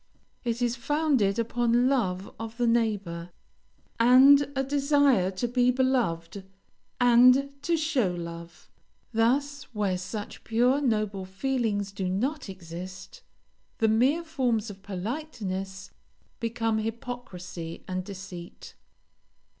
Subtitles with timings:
[0.43, 3.29] It is founded upon love of the neighbor,
[3.99, 6.43] and a desire to be beloved,
[6.99, 8.71] and to show love.
[9.13, 13.21] Thus, where such pure, noble feelings do not exist,
[13.77, 15.91] the mere forms of politeness
[16.39, 18.73] become hypocrisy and deceit.